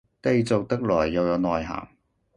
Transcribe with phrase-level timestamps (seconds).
[0.19, 1.87] 低俗得來又有內涵